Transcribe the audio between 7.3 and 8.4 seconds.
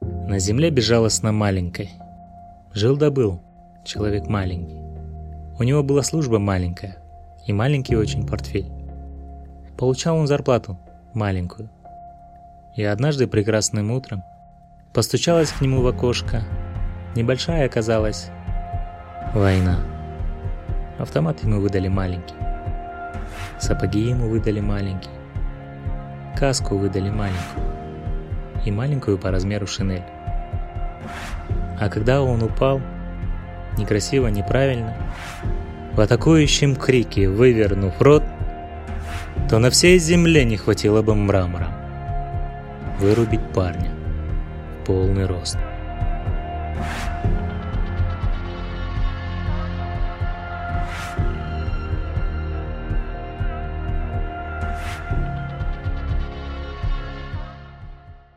и маленький очень